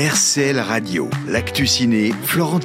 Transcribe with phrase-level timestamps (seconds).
[0.00, 2.58] RCL Radio, l'actu ciné, Florent.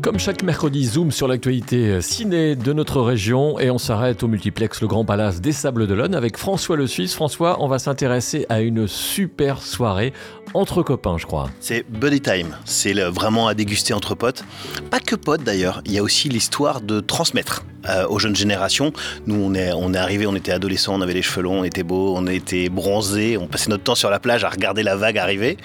[0.00, 4.80] Comme chaque mercredi, zoom sur l'actualité ciné de notre région et on s'arrête au multiplex
[4.80, 7.14] Le Grand Palace des Sables d'Olonne avec François Le Suisse.
[7.14, 10.14] François, on va s'intéresser à une super soirée
[10.54, 11.50] entre copains, je crois.
[11.60, 14.42] C'est Buddy Time, c'est vraiment à déguster entre potes.
[14.90, 18.94] Pas que potes d'ailleurs, il y a aussi l'histoire de transmettre euh, aux jeunes générations.
[19.26, 21.64] Nous, on est, on est arrivés, on était adolescents, on avait les cheveux longs, on
[21.64, 24.96] était beaux, on était bronzés, on passait notre temps sur la plage à regarder la
[24.96, 25.58] vague arriver.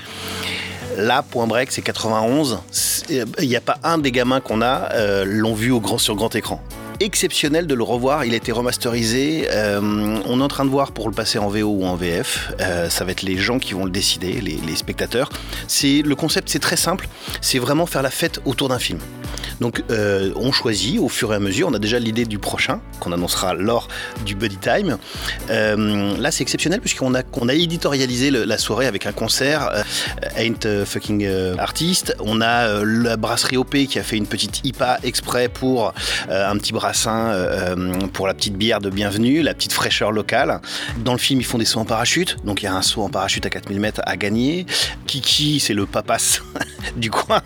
[0.97, 2.59] Là, Point Break, c'est 91.
[3.09, 6.15] Il n'y a pas un des gamins qu'on a euh, l'ont vu au grand, sur
[6.15, 6.61] grand écran
[7.01, 8.25] exceptionnel de le revoir.
[8.25, 9.47] Il a été remasterisé.
[9.49, 9.79] Euh,
[10.25, 12.53] on est en train de voir pour le passer en VO ou en VF.
[12.61, 15.29] Euh, ça va être les gens qui vont le décider, les, les spectateurs.
[15.67, 17.07] C'est le concept, c'est très simple.
[17.41, 18.99] C'est vraiment faire la fête autour d'un film.
[19.61, 22.81] Donc euh, on choisit au fur et à mesure, on a déjà l'idée du prochain
[22.99, 23.87] qu'on annoncera lors
[24.25, 24.97] du Buddy Time.
[25.51, 29.83] Euh, là c'est exceptionnel puisqu'on a, a éditorialisé la soirée avec un concert euh,
[30.35, 31.29] Ain't Fucking
[31.59, 32.15] Artist.
[32.19, 35.93] On a la brasserie OP qui a fait une petite IPA exprès pour
[36.27, 37.35] un petit brassin
[38.13, 40.59] pour la petite bière de bienvenue, la petite fraîcheur locale.
[41.05, 43.03] Dans le film ils font des sauts en parachute, donc il y a un saut
[43.03, 44.65] en parachute à 4000 mètres à gagner.
[45.05, 46.41] Kiki c'est le papas
[46.95, 47.43] du coin.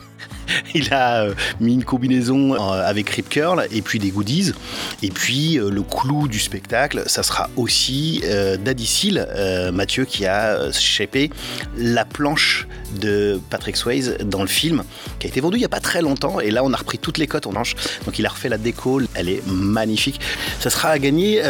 [0.73, 4.53] il a euh, mis une combinaison euh, avec Rip Curl et puis des goodies.
[5.01, 8.23] Et puis euh, le clou du spectacle, ça sera aussi
[8.63, 11.29] Daddy Seal, Mathieu, qui a shapé
[11.77, 12.67] la planche
[12.99, 14.83] de Patrick Swayze dans le film,
[15.19, 16.39] qui a été vendue il n'y a pas très longtemps.
[16.39, 17.75] Et là, on a repris toutes les cotes en manche.
[18.05, 20.19] Donc il a refait la déco, elle est magnifique.
[20.59, 21.41] Ça sera à gagner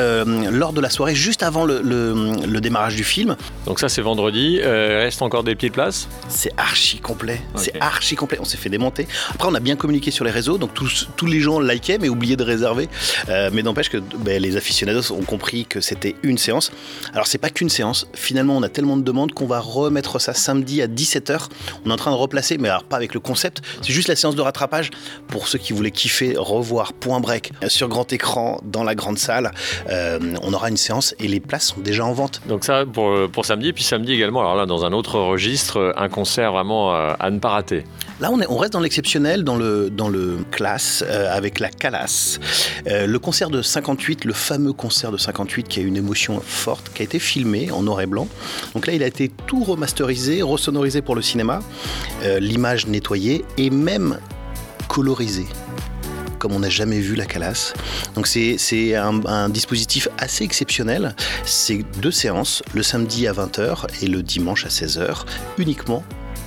[0.51, 3.35] lors de la soirée, juste avant le, démarrage du film.
[3.65, 4.59] Donc ça, c'est vendredi.
[4.61, 6.07] reste encore des petites places?
[6.29, 7.41] C'est archi complet.
[7.55, 8.37] C'est archi complet.
[8.41, 11.39] On s'est fait démonter après, on a bien communiqué sur les réseaux, donc tous, les
[11.39, 12.87] gens likaient, mais oubliaient de réserver.
[13.29, 16.71] Euh, mais n'empêche que ben, les aficionados ont compris que c'était une séance.
[17.13, 18.07] Alors, c'est pas qu'une séance.
[18.13, 21.47] Finalement, on a tellement de demandes qu'on va remettre ça samedi à 17h.
[21.85, 23.61] On est en train de replacer, mais alors pas avec le concept.
[23.81, 24.91] C'est juste la séance de rattrapage
[25.27, 29.51] pour ceux qui voulaient kiffer, revoir Point Break sur grand écran dans la grande salle.
[29.89, 32.41] Euh, on aura une séance et les places sont déjà en vente.
[32.47, 36.09] Donc ça pour, pour samedi, puis samedi également, alors là dans un autre registre, un
[36.09, 37.83] concert vraiment euh, à ne pas rater.
[38.21, 41.69] Là, on, est, on reste dans l'exceptionnel, dans le, dans le classe, euh, avec la
[41.69, 42.39] Calas.
[42.87, 46.93] Euh, le concert de 58, le fameux concert de 58 qui a une émotion forte,
[46.93, 48.29] qui a été filmé en noir et blanc.
[48.73, 51.59] Donc là, il a été tout remasterisé, resonorisé pour le cinéma,
[52.23, 54.17] euh, l'image nettoyée et même
[54.87, 55.47] colorisée
[56.37, 57.73] comme on n'a jamais vu la Calas.
[58.13, 61.15] Donc c'est un, un, dispositif assez exceptionnel.
[61.43, 65.25] C'est deux séances, le samedi à 20h et le dimanche à 16h,
[65.57, 66.03] uniquement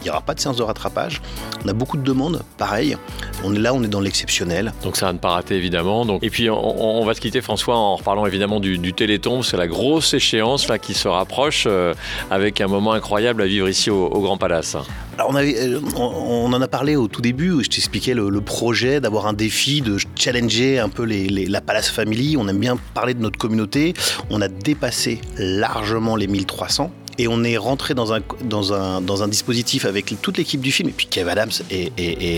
[0.08, 1.20] n'y aura pas de séance de rattrapage.
[1.64, 2.96] On a beaucoup de demandes, pareil.
[3.44, 4.72] On est là, on est dans l'exceptionnel.
[4.82, 6.04] Donc ça va ne pas rater évidemment.
[6.04, 6.22] Donc...
[6.22, 9.42] Et puis on, va se quitter François en reparlant évidemment du, Téléthon.
[9.42, 11.94] C'est la grosse échéance là qui se rapproche euh,
[12.30, 14.76] avec un moment incroyable à vivre ici au, Grand Palace.
[15.16, 18.40] Alors on, avait, euh, on, en a parlé au tout début, où je t'expliquais le,
[18.40, 22.36] projet d'avoir un défi, de challenger un peu la Palace Family.
[22.36, 23.94] On aime bien parler de notre communauté.
[24.30, 29.22] On a dépassé largement les 1300 et on est rentré dans un, dans un, dans
[29.22, 30.88] un dispositif avec toute l'équipe du film.
[30.88, 31.92] Et puis Kev Adams, est,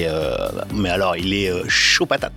[0.08, 0.36] euh,
[0.74, 2.32] mais alors il est euh, chaud patate.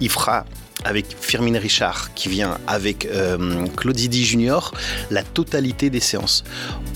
[0.00, 0.44] Il fera
[0.84, 4.74] avec Firmin Richard qui vient avec euh, Claude Zidi Junior
[5.10, 6.44] la totalité des séances.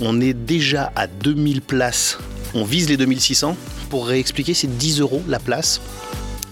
[0.00, 2.18] On est déjà à 2000 places.
[2.54, 3.56] On vise les 2600.
[3.88, 5.80] Pour réexpliquer, c'est 10 euros la place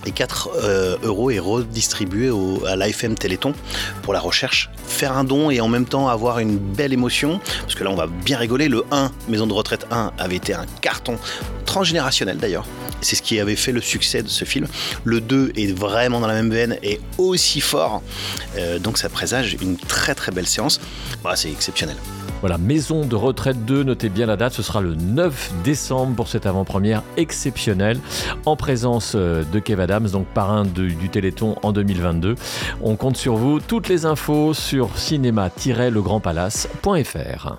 [0.07, 2.31] et 4 euh, euros est redistribué
[2.67, 3.53] à l'AFM Téléthon
[4.03, 4.71] pour la recherche.
[4.87, 7.97] Faire un don et en même temps avoir une belle émotion, parce que là on
[7.97, 8.69] va bien rigoler.
[8.69, 11.19] Le 1, Maison de retraite 1, avait été un carton
[11.65, 12.67] transgénérationnel d'ailleurs.
[13.01, 14.67] C'est ce qui avait fait le succès de ce film.
[15.05, 18.03] Le 2 est vraiment dans la même veine et aussi fort.
[18.57, 20.81] Euh, donc ça présage une très très belle séance.
[21.35, 21.97] C'est exceptionnel.
[22.41, 26.29] Voilà, Maison de retraite 2, notez bien la date, ce sera le 9 décembre pour
[26.29, 27.99] cette avant-première exceptionnelle
[28.45, 32.35] en présence euh, de Kev Adams, donc parrain du Téléthon en 2022.
[32.83, 33.61] On compte sur vous.
[33.61, 37.55] Toutes les infos sur cinéma-legrandpalace.fr.